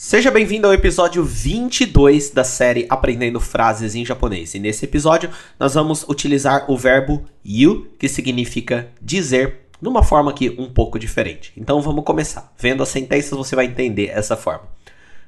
Seja 0.00 0.30
bem-vindo 0.30 0.64
ao 0.64 0.72
episódio 0.72 1.24
22 1.24 2.30
da 2.30 2.44
série 2.44 2.86
Aprendendo 2.88 3.40
Frases 3.40 3.96
em 3.96 4.04
Japonês. 4.04 4.54
E 4.54 4.60
nesse 4.60 4.84
episódio 4.84 5.28
nós 5.58 5.74
vamos 5.74 6.04
utilizar 6.08 6.70
o 6.70 6.78
verbo 6.78 7.24
you, 7.44 7.88
que 7.98 8.08
significa 8.08 8.88
dizer, 9.02 9.62
numa 9.82 10.04
forma 10.04 10.30
aqui 10.30 10.54
um 10.56 10.70
pouco 10.70 11.00
diferente. 11.00 11.52
Então 11.56 11.82
vamos 11.82 12.04
começar. 12.04 12.54
Vendo 12.56 12.80
as 12.80 12.90
sentenças 12.90 13.36
você 13.36 13.56
vai 13.56 13.64
entender 13.64 14.06
essa 14.06 14.36
forma. 14.36 14.68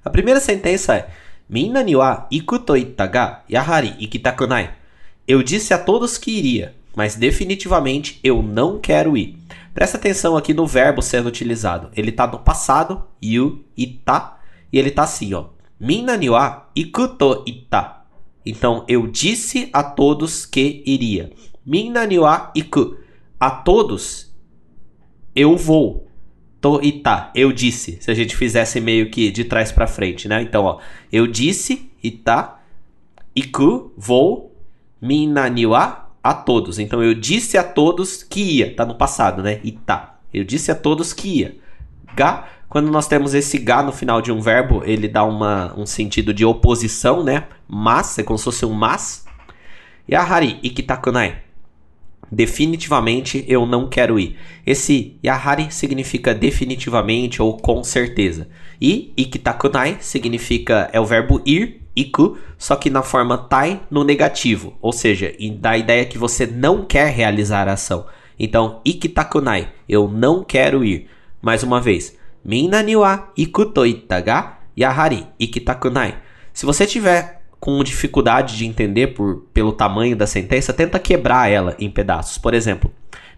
A 0.04 0.08
primeira 0.08 0.38
sentença 0.38 0.94
é 0.94 1.08
Minna 1.48 1.82
ni 1.82 1.96
wa 1.96 2.28
yahari 3.50 3.96
ikitaku 3.98 4.46
nai. 4.46 4.70
Eu 5.26 5.42
disse 5.42 5.74
a 5.74 5.78
todos 5.78 6.16
que 6.16 6.30
iria, 6.30 6.76
mas 6.94 7.16
definitivamente 7.16 8.20
eu 8.22 8.40
não 8.40 8.78
quero 8.78 9.16
ir. 9.16 9.36
Presta 9.74 9.96
atenção 9.96 10.36
aqui 10.36 10.54
no 10.54 10.64
verbo 10.64 11.02
sendo 11.02 11.28
utilizado. 11.28 11.90
Ele 11.96 12.10
está 12.10 12.24
no 12.24 12.38
passado, 12.38 13.02
you, 13.20 13.64
ita, 13.76 14.38
e 14.72 14.78
ele 14.78 14.90
tá 14.90 15.02
assim, 15.02 15.34
ó. 15.34 15.46
Minna 15.78 16.16
ni 16.16 16.28
wa 16.28 16.70
ikuto 16.74 17.42
ita. 17.46 18.04
Então, 18.44 18.84
eu 18.88 19.06
disse 19.06 19.68
a 19.72 19.82
todos 19.82 20.46
que 20.46 20.82
iria. 20.86 21.30
Minna 21.64 22.06
ni 22.06 22.16
iku. 22.54 22.96
A 23.38 23.50
todos, 23.50 24.34
eu 25.34 25.56
vou. 25.56 26.06
To 26.60 26.80
ita. 26.82 27.30
Eu 27.34 27.52
disse. 27.52 27.98
Se 28.00 28.10
a 28.10 28.14
gente 28.14 28.36
fizesse 28.36 28.80
meio 28.80 29.10
que 29.10 29.30
de 29.30 29.44
trás 29.44 29.72
para 29.72 29.86
frente, 29.86 30.28
né? 30.28 30.42
Então, 30.42 30.64
ó. 30.64 30.78
Eu 31.10 31.26
disse, 31.26 31.90
ita. 32.02 32.58
Iku, 33.34 33.92
vou. 33.96 34.54
Minna 35.00 35.48
ni 35.48 35.64
a 36.22 36.34
todos. 36.34 36.78
Então, 36.78 37.02
eu 37.02 37.14
disse 37.14 37.56
a 37.56 37.64
todos 37.64 38.22
que 38.22 38.58
ia. 38.58 38.74
Tá 38.74 38.84
no 38.84 38.94
passado, 38.94 39.42
né? 39.42 39.60
Ita. 39.64 40.18
Eu 40.32 40.44
disse 40.44 40.70
a 40.70 40.74
todos 40.74 41.12
que 41.14 41.40
ia. 41.40 41.56
Ga 42.14 42.46
quando 42.70 42.88
nós 42.88 43.08
temos 43.08 43.34
esse 43.34 43.58
ga 43.58 43.82
no 43.82 43.90
final 43.90 44.22
de 44.22 44.30
um 44.30 44.40
verbo, 44.40 44.82
ele 44.86 45.08
dá 45.08 45.24
uma, 45.24 45.74
um 45.76 45.84
sentido 45.84 46.32
de 46.32 46.44
oposição, 46.44 47.24
né? 47.24 47.48
Mas, 47.68 48.16
é 48.16 48.22
como 48.22 48.38
se 48.38 48.44
fosse 48.44 48.64
um 48.64 48.72
mas. 48.72 49.26
E 50.08 50.14
Yahari 50.14 50.60
ikitakunai. 50.62 51.38
Definitivamente 52.30 53.44
eu 53.48 53.66
não 53.66 53.88
quero 53.88 54.20
ir. 54.20 54.38
Esse 54.64 55.18
yahari 55.24 55.72
significa 55.72 56.32
definitivamente 56.32 57.42
ou 57.42 57.56
com 57.56 57.82
certeza. 57.82 58.46
E 58.80 59.12
ikitakunai 59.16 59.96
significa 60.00 60.88
é 60.92 61.00
o 61.00 61.04
verbo 61.04 61.42
ir, 61.44 61.82
iku, 61.96 62.38
só 62.56 62.76
que 62.76 62.88
na 62.88 63.02
forma 63.02 63.36
tai 63.36 63.80
no 63.90 64.04
negativo, 64.04 64.74
ou 64.80 64.92
seja, 64.92 65.34
dá 65.58 65.70
a 65.70 65.78
ideia 65.78 66.04
que 66.04 66.16
você 66.16 66.46
não 66.46 66.84
quer 66.84 67.12
realizar 67.12 67.66
a 67.66 67.72
ação. 67.72 68.06
Então, 68.38 68.80
ikitakunai, 68.86 69.72
eu 69.88 70.06
não 70.06 70.44
quero 70.44 70.84
ir. 70.84 71.08
Mais 71.42 71.64
uma 71.64 71.80
vez, 71.80 72.19
Minna 72.44 72.82
ni 72.82 72.96
wa 72.96 73.28
iku 73.36 73.66
to 73.66 73.86
itta 73.86 74.20
ga 74.20 74.58
yahari 74.76 75.26
ikitaku 75.38 75.90
nai. 75.90 76.14
Se 76.52 76.66
você 76.66 76.86
tiver 76.86 77.42
com 77.60 77.84
dificuldade 77.84 78.56
de 78.56 78.66
entender 78.66 79.08
por, 79.08 79.44
pelo 79.52 79.72
tamanho 79.72 80.16
da 80.16 80.26
sentença, 80.26 80.72
tenta 80.72 80.98
quebrar 80.98 81.50
ela 81.50 81.76
em 81.78 81.90
pedaços. 81.90 82.38
Por 82.38 82.54
exemplo, 82.54 82.90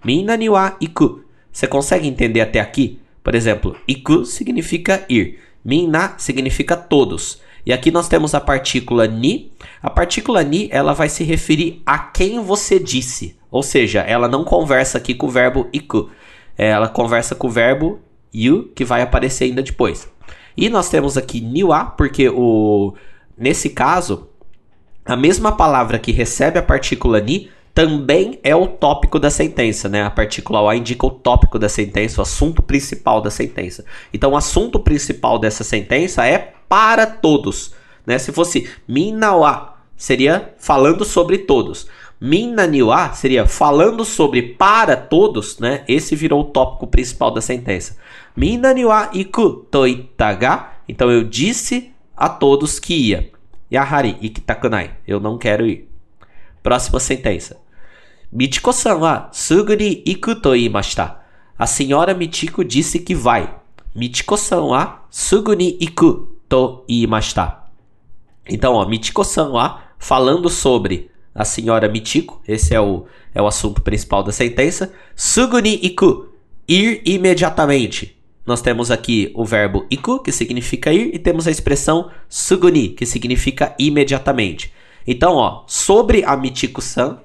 Minna 0.04 0.36
ni 0.36 0.48
wa 0.48 0.76
iku. 0.80 1.20
Você 1.52 1.66
consegue 1.66 2.08
entender 2.08 2.40
até 2.40 2.60
aqui? 2.60 2.98
Por 3.22 3.34
exemplo, 3.34 3.76
iku 3.86 4.24
significa 4.24 5.04
ir. 5.08 5.38
Minna 5.64 6.14
significa 6.18 6.76
todos. 6.76 7.40
E 7.64 7.72
aqui 7.72 7.90
nós 7.90 8.08
temos 8.08 8.34
a 8.34 8.40
partícula 8.40 9.06
ni. 9.06 9.52
A 9.82 9.90
partícula 9.90 10.42
ni, 10.42 10.68
ela 10.72 10.92
vai 10.92 11.08
se 11.08 11.22
referir 11.22 11.82
a 11.86 11.98
quem 11.98 12.40
você 12.40 12.78
disse. 12.78 13.36
Ou 13.50 13.62
seja, 13.62 14.00
ela 14.00 14.26
não 14.26 14.44
conversa 14.44 14.98
aqui 14.98 15.14
com 15.14 15.26
o 15.26 15.30
verbo 15.30 15.68
iku. 15.72 16.10
Ela 16.56 16.88
conversa 16.88 17.34
com 17.34 17.46
o 17.46 17.50
verbo 17.50 18.00
you, 18.34 18.70
que 18.74 18.84
vai 18.84 19.02
aparecer 19.02 19.44
ainda 19.44 19.62
depois. 19.62 20.08
E 20.56 20.68
nós 20.68 20.88
temos 20.88 21.16
aqui 21.16 21.40
niwa, 21.40 21.84
porque 21.84 22.28
o 22.28 22.94
nesse 23.36 23.70
caso, 23.70 24.28
a 25.04 25.16
mesma 25.16 25.52
palavra 25.52 25.98
que 25.98 26.12
recebe 26.12 26.58
a 26.58 26.62
partícula 26.62 27.20
ni 27.20 27.50
também 27.74 28.38
é 28.42 28.54
o 28.54 28.66
tópico 28.66 29.18
da 29.18 29.30
sentença, 29.30 29.88
né? 29.88 30.02
A 30.02 30.10
partícula 30.10 30.60
wa 30.60 30.76
indica 30.76 31.06
o 31.06 31.10
tópico 31.10 31.58
da 31.58 31.68
sentença, 31.68 32.20
o 32.20 32.22
assunto 32.22 32.62
principal 32.62 33.20
da 33.20 33.30
sentença. 33.30 33.84
Então, 34.12 34.32
o 34.32 34.36
assunto 34.36 34.78
principal 34.78 35.38
dessa 35.38 35.64
sentença 35.64 36.26
é 36.26 36.52
para 36.68 37.06
todos, 37.06 37.74
né? 38.06 38.18
Se 38.18 38.30
fosse 38.30 38.68
minawa, 38.86 39.76
seria 39.96 40.54
falando 40.58 41.04
sobre 41.04 41.38
todos. 41.38 41.86
Minna 42.24 42.68
niwa 42.68 43.12
seria 43.14 43.48
falando 43.48 44.04
sobre 44.04 44.42
para 44.54 44.96
todos, 44.96 45.58
né? 45.58 45.82
Esse 45.88 46.14
virou 46.14 46.42
o 46.42 46.44
tópico 46.44 46.86
principal 46.86 47.32
da 47.32 47.40
sentença. 47.40 47.96
Minna 48.36 48.72
ni 48.72 48.84
wa 48.84 49.10
iku 49.12 49.66
to 49.68 49.88
itta 49.88 50.32
ga. 50.32 50.72
Então 50.88 51.10
eu 51.10 51.24
disse 51.24 51.90
a 52.16 52.28
todos 52.28 52.78
que 52.78 52.94
ia. 52.94 53.32
Yahari 53.72 54.16
ikitakunai. 54.20 54.92
Eu 55.04 55.18
não 55.18 55.36
quero 55.36 55.66
ir. 55.66 55.88
Próxima 56.62 57.00
sentença. 57.00 57.56
Michiko-san 58.32 58.98
wa 58.98 59.28
sugu 59.32 59.74
ni 59.74 60.00
iku 60.06 60.36
to 60.36 60.54
iimashita. 60.54 61.20
A 61.58 61.66
senhora 61.66 62.14
Michiko 62.14 62.62
disse 62.62 63.00
que 63.00 63.16
vai. 63.16 63.52
Michiko-san 63.96 64.60
wa 64.60 65.06
sugu 65.10 65.54
ni 65.54 65.76
iku 65.80 66.28
to 66.48 66.84
iimashita. 66.88 67.64
Então, 68.48 68.74
ó, 68.74 68.86
Michiko-san 68.86 69.50
wa 69.50 69.80
falando 69.98 70.48
sobre 70.48 71.10
a 71.34 71.44
senhora 71.44 71.88
Michiko, 71.88 72.42
esse 72.46 72.74
é 72.74 72.80
o, 72.80 73.06
é 73.34 73.40
o 73.40 73.46
assunto 73.46 73.80
principal 73.80 74.22
da 74.22 74.32
sentença. 74.32 74.92
Sugu 75.14 75.58
ni 75.58 75.74
iku, 75.82 76.28
ir 76.68 77.02
imediatamente 77.04 78.22
nós 78.44 78.60
temos 78.60 78.90
aqui 78.90 79.30
o 79.34 79.44
verbo 79.44 79.86
iku, 79.90 80.18
que 80.18 80.32
significa 80.32 80.92
ir, 80.92 81.14
e 81.14 81.18
temos 81.18 81.46
a 81.46 81.50
expressão 81.50 82.10
suguni, 82.28 82.88
que 82.88 83.06
significa 83.06 83.74
imediatamente. 83.78 84.72
Então, 85.06 85.34
ó, 85.34 85.62
sobre 85.66 86.24
a 86.24 86.36
Michiko-san, 86.36 87.18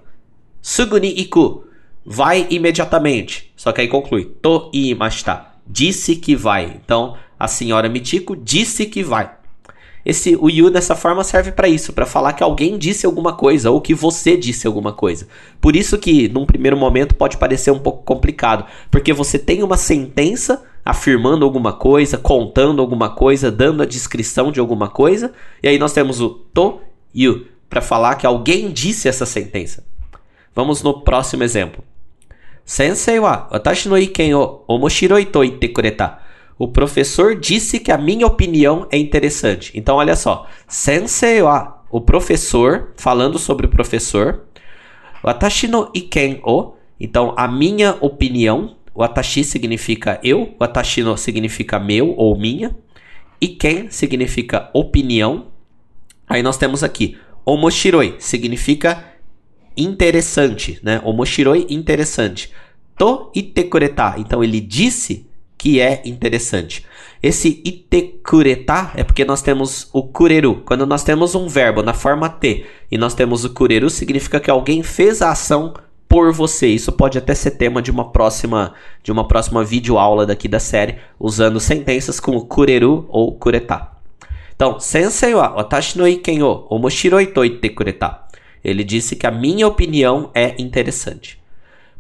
suguni 0.61 1.19
iku, 1.19 1.63
vai 2.05 2.45
imediatamente. 2.49 3.51
Só 3.55 3.71
que 3.71 3.81
aí 3.81 3.87
conclui, 3.87 4.25
to 4.25 4.69
imashita, 4.71 5.53
disse 5.65 6.15
que 6.15 6.35
vai. 6.35 6.79
Então, 6.83 7.17
a 7.39 7.47
senhora 7.47 7.89
Michiko 7.89 8.35
disse 8.35 8.85
que 8.85 9.03
vai. 9.03 9.31
Esse 10.09 10.37
o 10.37 10.49
you 10.49 10.69
dessa 10.69 10.95
forma 10.95 11.21
serve 11.21 11.51
para 11.51 11.67
isso, 11.67 11.91
para 11.91 12.05
falar 12.05 12.31
que 12.31 12.41
alguém 12.41 12.77
disse 12.77 13.05
alguma 13.05 13.33
coisa 13.33 13.69
ou 13.69 13.81
que 13.81 13.93
você 13.93 14.37
disse 14.37 14.65
alguma 14.65 14.93
coisa. 14.93 15.27
Por 15.59 15.75
isso 15.75 15.97
que 15.97 16.29
num 16.29 16.45
primeiro 16.45 16.77
momento 16.77 17.13
pode 17.13 17.35
parecer 17.35 17.71
um 17.71 17.79
pouco 17.79 18.05
complicado, 18.05 18.65
porque 18.89 19.11
você 19.11 19.37
tem 19.37 19.61
uma 19.63 19.75
sentença 19.75 20.63
afirmando 20.85 21.43
alguma 21.43 21.73
coisa, 21.73 22.17
contando 22.17 22.81
alguma 22.81 23.09
coisa, 23.09 23.51
dando 23.51 23.83
a 23.83 23.85
descrição 23.85 24.49
de 24.49 24.61
alguma 24.61 24.87
coisa, 24.87 25.33
e 25.61 25.67
aí 25.67 25.77
nós 25.77 25.91
temos 25.91 26.21
o 26.21 26.29
to 26.29 26.79
you 27.13 27.45
para 27.69 27.81
falar 27.81 28.15
que 28.15 28.25
alguém 28.25 28.71
disse 28.71 29.09
essa 29.09 29.25
sentença. 29.25 29.83
Vamos 30.55 30.81
no 30.81 31.01
próximo 31.01 31.43
exemplo. 31.43 31.83
Sensei 32.63 33.19
wa 33.19 33.49
watashi 33.51 33.89
no 33.89 33.97
iken 33.97 34.35
o 34.35 34.63
omoshiroi 34.69 35.25
to 35.25 35.43
itte 35.43 35.67
kureta. 35.67 36.19
O 36.57 36.67
professor 36.67 37.35
disse 37.35 37.79
que 37.79 37.91
a 37.91 37.97
minha 37.97 38.25
opinião 38.25 38.87
é 38.91 38.97
interessante. 38.97 39.71
Então 39.75 39.97
olha 39.97 40.15
só, 40.15 40.47
sensei 40.67 41.41
wa, 41.41 41.83
o 41.91 42.01
professor 42.01 42.93
falando 42.97 43.37
sobre 43.37 43.67
o 43.67 43.69
professor. 43.69 44.43
Watashi 45.23 45.67
no 45.67 45.91
iken 45.93 46.41
o, 46.43 46.73
então 46.99 47.33
a 47.37 47.47
minha 47.47 47.95
opinião 48.01 48.77
o 48.97 49.03
atashi 49.03 49.43
significa 49.43 50.19
eu, 50.23 50.55
o 50.59 50.63
atashino 50.63 51.15
significa 51.15 51.79
meu 51.79 52.15
ou 52.17 52.35
minha, 52.35 52.75
e 53.39 53.49
ken 53.49 53.91
significa 53.91 54.71
opinião. 54.73 55.49
Aí 56.27 56.41
nós 56.41 56.57
temos 56.57 56.83
aqui 56.83 57.15
omoshiroi 57.45 58.15
significa 58.17 59.13
interessante, 59.77 60.79
né? 60.81 60.99
Omoshiroi 61.05 61.67
interessante. 61.69 62.51
To 62.97 63.31
itekureta, 63.35 64.15
então 64.17 64.43
ele 64.43 64.59
disse 64.59 65.26
que 65.57 65.79
é 65.79 66.01
interessante. 66.05 66.85
Esse 67.21 67.61
itekureta 67.65 68.91
é 68.95 69.03
porque 69.03 69.25
nós 69.25 69.41
temos 69.41 69.89
o 69.91 70.03
kureru. 70.03 70.61
Quando 70.65 70.85
nós 70.85 71.03
temos 71.03 71.33
um 71.33 71.47
verbo 71.47 71.81
na 71.81 71.93
forma 71.93 72.29
T 72.29 72.65
e 72.91 72.97
nós 72.97 73.13
temos 73.13 73.43
o 73.43 73.49
kureru, 73.49 73.89
significa 73.89 74.39
que 74.39 74.51
alguém 74.51 74.83
fez 74.83 75.21
a 75.21 75.31
ação 75.31 75.73
por 76.07 76.31
você. 76.31 76.67
Isso 76.67 76.91
pode 76.91 77.17
até 77.17 77.33
ser 77.33 77.51
tema 77.51 77.81
de 77.81 77.91
uma 77.91 78.11
próxima 78.11 78.73
de 79.03 79.11
uma 79.11 79.27
próxima 79.27 79.63
videoaula 79.63 80.25
daqui 80.25 80.47
da 80.47 80.59
série, 80.59 80.97
usando 81.19 81.59
sentenças 81.59 82.19
como 82.19 82.45
kureru 82.45 83.05
ou 83.09 83.33
kureta. 83.33 83.89
Então, 84.55 84.79
sensei 84.79 85.33
wa 85.33 85.49
watashi 85.55 85.97
no 85.97 86.07
iken 86.07 86.41
o 86.41 86.65
omoshiroi 86.69 87.27
to 87.27 87.45
itte 87.45 87.69
kureta. 87.69 88.21
Ele 88.63 88.83
disse 88.83 89.15
que 89.15 89.27
a 89.27 89.31
minha 89.31 89.67
opinião 89.67 90.31
é 90.33 90.55
interessante. 90.59 91.39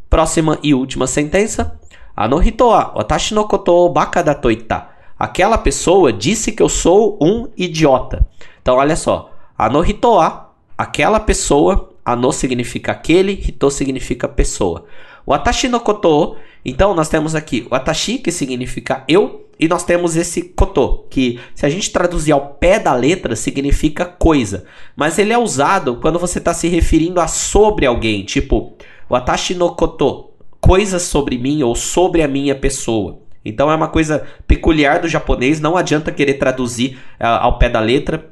Próxima 0.09 0.57
e 0.63 0.73
última 0.73 1.05
sentença. 1.05 1.79
Ano 2.17 2.39
hito 2.39 2.67
wa 2.67 2.93
watashi 2.95 3.35
no 3.35 3.47
koto 3.47 3.89
baka 3.89 4.23
da 4.23 4.33
to 4.33 4.49
itta. 4.49 4.89
Aquela 5.19 5.57
pessoa 5.57 6.11
disse 6.11 6.51
que 6.51 6.63
eu 6.63 6.69
sou 6.69 7.17
um 7.21 7.47
idiota. 7.55 8.25
Então, 8.61 8.77
olha 8.77 8.95
só. 8.95 9.31
Ano 9.57 9.85
hito 9.85 10.15
wa, 10.15 10.49
aquela 10.77 11.19
pessoa 11.19 11.89
Ano 12.07 12.31
significa 12.31 12.93
aquele, 12.93 13.33
hito 13.33 13.69
significa 13.69 14.29
pessoa. 14.29 14.85
O 15.25 15.33
atashi 15.33 15.67
no 15.67 15.77
koto, 15.77 16.37
então 16.63 16.93
nós 16.93 17.09
temos 17.09 17.35
aqui 17.35 17.67
o 17.69 17.75
atashi, 17.75 18.17
que 18.17 18.31
significa 18.31 19.03
eu, 19.09 19.45
e 19.59 19.67
nós 19.67 19.83
temos 19.83 20.15
esse 20.15 20.41
koto, 20.41 21.05
que 21.09 21.37
se 21.53 21.65
a 21.65 21.69
gente 21.69 21.91
traduzir 21.91 22.31
ao 22.31 22.53
pé 22.53 22.79
da 22.79 22.93
letra 22.93 23.35
significa 23.35 24.05
coisa, 24.05 24.63
mas 24.95 25.19
ele 25.19 25.33
é 25.33 25.37
usado 25.37 25.97
quando 25.97 26.17
você 26.17 26.37
está 26.37 26.53
se 26.53 26.69
referindo 26.69 27.19
a 27.19 27.27
sobre 27.27 27.85
alguém, 27.85 28.23
tipo 28.23 28.77
watashi 29.09 29.53
no 29.53 29.75
koto, 29.75 30.26
coisas 30.67 31.03
sobre 31.03 31.37
mim 31.37 31.63
ou 31.63 31.73
sobre 31.73 32.21
a 32.21 32.27
minha 32.27 32.53
pessoa. 32.53 33.19
Então 33.45 33.71
é 33.71 33.75
uma 33.75 33.87
coisa 33.87 34.27
peculiar 34.45 34.99
do 34.99 35.07
japonês, 35.07 35.61
não 35.61 35.77
adianta 35.77 36.11
querer 36.11 36.33
traduzir 36.33 36.97
uh, 37.21 37.39
ao 37.39 37.57
pé 37.57 37.69
da 37.69 37.79
letra. 37.79 38.29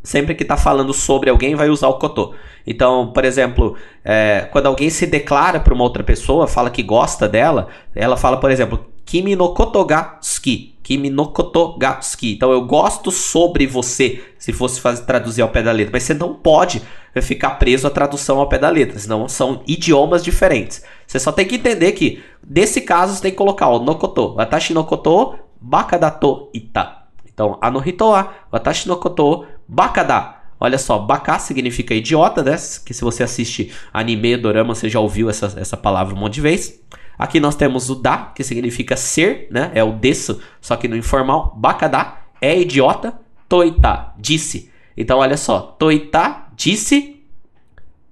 Sempre 0.00 0.34
que 0.34 0.44
está 0.44 0.56
falando 0.56 0.92
sobre 0.92 1.30
alguém, 1.30 1.56
vai 1.56 1.68
usar 1.70 1.88
o 1.88 1.94
koto. 1.94 2.34
Então, 2.66 3.10
por 3.12 3.24
exemplo, 3.24 3.74
é, 4.04 4.46
quando 4.52 4.66
alguém 4.66 4.90
se 4.90 5.06
declara 5.06 5.58
para 5.58 5.72
uma 5.72 5.82
outra 5.82 6.04
pessoa, 6.04 6.46
fala 6.46 6.70
que 6.70 6.82
gosta 6.82 7.26
dela, 7.26 7.68
ela 7.94 8.16
fala, 8.16 8.36
por 8.36 8.50
exemplo, 8.50 8.86
Kimi 9.04 9.34
no 9.34 9.54
koto 9.54 9.84
ga 9.84 10.18
suki. 10.20 10.74
Kimi 10.82 11.08
no 11.08 11.28
koto 11.28 11.76
ga 11.78 12.00
suki. 12.02 12.34
Então, 12.34 12.52
eu 12.52 12.62
gosto 12.66 13.10
sobre 13.10 13.66
você, 13.66 14.22
se 14.38 14.52
fosse 14.52 14.80
fazer, 14.80 15.04
traduzir 15.04 15.42
ao 15.42 15.48
pé 15.48 15.62
da 15.62 15.72
letra. 15.72 15.92
Mas 15.92 16.02
você 16.02 16.14
não 16.14 16.34
pode 16.34 16.82
ficar 17.22 17.50
preso 17.52 17.86
à 17.86 17.90
tradução 17.90 18.38
ao 18.38 18.48
pé 18.48 18.58
da 18.58 18.68
letra, 18.68 18.98
senão 18.98 19.28
são 19.28 19.62
idiomas 19.66 20.22
diferentes. 20.22 20.82
Você 21.14 21.20
só 21.20 21.30
tem 21.30 21.46
que 21.46 21.54
entender 21.54 21.92
que, 21.92 22.24
nesse 22.44 22.80
caso, 22.80 23.14
você 23.14 23.22
tem 23.22 23.30
que 23.30 23.36
colocar 23.36 23.68
o 23.68 23.78
nokoto. 23.78 24.34
Watashi 24.34 24.74
no 24.74 24.82
koto 24.82 25.36
bakadato 25.60 26.50
ita. 26.52 27.04
Então, 27.32 27.56
anohito 27.60 28.04
wa 28.04 28.34
watashi 28.50 28.88
no 28.88 28.96
koto 28.96 29.46
bakada. 29.68 30.34
Olha 30.58 30.76
só, 30.76 30.98
baka 30.98 31.38
significa 31.38 31.94
idiota, 31.94 32.42
né? 32.42 32.56
Que 32.84 32.92
se 32.92 33.02
você 33.02 33.22
assiste 33.22 33.72
anime, 33.92 34.36
dorama, 34.36 34.74
você 34.74 34.88
já 34.88 34.98
ouviu 34.98 35.30
essa, 35.30 35.54
essa 35.56 35.76
palavra 35.76 36.16
um 36.16 36.18
monte 36.18 36.34
de 36.34 36.40
vezes. 36.40 36.82
Aqui 37.16 37.38
nós 37.38 37.54
temos 37.54 37.88
o 37.90 37.94
da, 37.94 38.32
que 38.34 38.42
significa 38.42 38.96
ser, 38.96 39.46
né? 39.52 39.70
É 39.72 39.84
o 39.84 39.92
desu, 39.92 40.40
só 40.60 40.74
que 40.74 40.88
no 40.88 40.96
informal. 40.96 41.54
Bakada 41.56 42.14
é 42.40 42.58
idiota. 42.58 43.14
Toita, 43.48 44.12
disse. 44.18 44.68
Então, 44.96 45.18
olha 45.18 45.36
só. 45.36 45.60
Toita, 45.60 46.48
disse. 46.56 47.13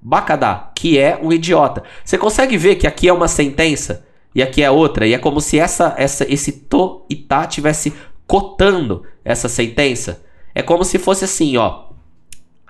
Bakada, 0.03 0.71
que 0.75 0.99
é 0.99 1.17
um 1.23 1.33
idiota. 1.33 1.85
Você 2.05 2.19
consegue 2.19 2.57
ver 2.57 2.75
que 2.75 2.89
aqui 2.89 3.09
é 3.09 3.13
uma 3.13 3.29
sentença 3.29 4.05
e 4.35 4.43
aqui 4.43 4.63
é 4.63 4.71
outra. 4.71 5.07
E 5.07 5.15
é 5.15 5.19
como 5.19 5.41
se 5.41 5.59
essa, 5.59 5.95
essa, 5.97 6.27
esse 6.29 6.53
to 6.53 7.07
e 7.09 7.15
tá 7.15 7.47
tivesse 7.47 7.93
cotando 8.27 9.05
essa 9.25 9.49
sentença. 9.49 10.25
É 10.55 10.61
como 10.61 10.85
se 10.85 10.99
fosse 10.99 11.25
assim, 11.25 11.57
ó. 11.57 11.85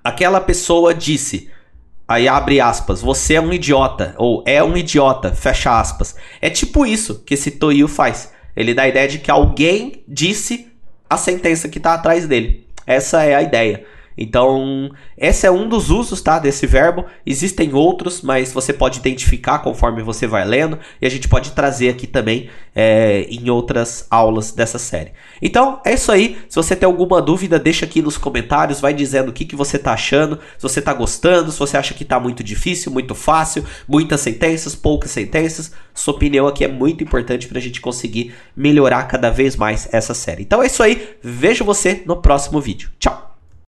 Aquela 0.04 0.40
pessoa 0.40 0.94
disse. 0.94 1.50
Aí 2.06 2.28
abre 2.28 2.60
aspas, 2.60 3.00
você 3.00 3.34
é 3.34 3.40
um 3.40 3.52
idiota, 3.52 4.14
ou 4.18 4.42
é 4.44 4.62
um 4.62 4.76
idiota, 4.76 5.32
fecha 5.34 5.80
aspas. 5.80 6.14
É 6.42 6.50
tipo 6.50 6.84
isso 6.84 7.22
que 7.24 7.34
esse 7.34 7.52
Toyu 7.52 7.88
faz. 7.88 8.32
Ele 8.54 8.74
dá 8.74 8.82
a 8.82 8.88
ideia 8.88 9.08
de 9.08 9.18
que 9.18 9.30
alguém 9.30 10.04
disse 10.06 10.70
a 11.08 11.16
sentença 11.16 11.68
que 11.68 11.78
está 11.78 11.94
atrás 11.94 12.26
dele. 12.26 12.66
Essa 12.86 13.22
é 13.22 13.34
a 13.34 13.42
ideia. 13.42 13.86
Então, 14.16 14.90
esse 15.16 15.46
é 15.46 15.50
um 15.50 15.68
dos 15.68 15.90
usos, 15.90 16.20
tá, 16.20 16.38
desse 16.38 16.66
verbo. 16.66 17.04
Existem 17.24 17.74
outros, 17.74 18.22
mas 18.22 18.52
você 18.52 18.72
pode 18.72 18.98
identificar 18.98 19.60
conforme 19.60 20.02
você 20.02 20.26
vai 20.26 20.44
lendo 20.44 20.78
e 21.00 21.06
a 21.06 21.10
gente 21.10 21.28
pode 21.28 21.52
trazer 21.52 21.88
aqui 21.88 22.06
também 22.06 22.48
é, 22.74 23.26
em 23.30 23.50
outras 23.50 24.06
aulas 24.10 24.52
dessa 24.52 24.78
série. 24.78 25.12
Então, 25.40 25.80
é 25.84 25.94
isso 25.94 26.10
aí. 26.12 26.38
Se 26.48 26.56
você 26.56 26.76
tem 26.76 26.86
alguma 26.86 27.20
dúvida, 27.20 27.58
deixa 27.58 27.84
aqui 27.84 28.02
nos 28.02 28.16
comentários, 28.16 28.80
vai 28.80 28.94
dizendo 28.94 29.30
o 29.30 29.32
que, 29.32 29.44
que 29.44 29.56
você 29.56 29.78
tá 29.78 29.92
achando, 29.92 30.38
se 30.56 30.62
você 30.62 30.80
tá 30.80 30.92
gostando, 30.92 31.50
se 31.50 31.58
você 31.58 31.76
acha 31.76 31.94
que 31.94 32.04
tá 32.04 32.18
muito 32.18 32.42
difícil, 32.42 32.92
muito 32.92 33.14
fácil, 33.14 33.64
muitas 33.88 34.20
sentenças, 34.20 34.74
poucas 34.74 35.10
sentenças. 35.10 35.72
Sua 35.94 36.14
opinião 36.14 36.46
aqui 36.46 36.64
é 36.64 36.68
muito 36.68 37.04
importante 37.04 37.46
para 37.46 37.58
a 37.58 37.62
gente 37.62 37.80
conseguir 37.80 38.34
melhorar 38.56 39.04
cada 39.04 39.30
vez 39.30 39.56
mais 39.56 39.88
essa 39.92 40.14
série. 40.14 40.42
Então 40.42 40.62
é 40.62 40.66
isso 40.66 40.82
aí. 40.82 41.16
Vejo 41.22 41.64
você 41.64 42.02
no 42.06 42.16
próximo 42.16 42.60
vídeo. 42.60 42.90
Tchau! 42.98 43.31